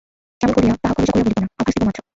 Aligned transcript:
কেমন 0.41 0.53
করিয়া, 0.53 0.73
তাহা 0.81 0.93
খোলসা 0.95 1.13
করিয়া 1.13 1.25
বলিব 1.25 1.37
না, 1.39 1.47
আভাস 1.61 1.73
দিব 1.75 1.83
মাত্র। 1.87 2.01